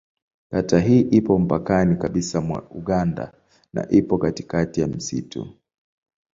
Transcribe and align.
Kata 0.51 0.79
hii 0.79 0.99
ipo 1.01 1.39
mpakani 1.39 1.95
kabisa 1.95 2.41
mwa 2.41 2.69
Uganda 2.71 3.33
na 3.73 3.89
ipo 3.89 4.17
katikati 4.17 4.81
ya 4.81 4.87
msitu. 4.87 5.53